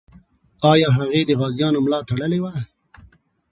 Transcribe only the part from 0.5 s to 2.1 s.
آیا هغې د غازیانو ملا